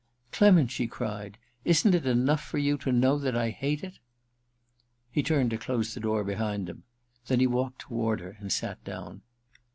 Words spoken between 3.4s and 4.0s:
hate it?'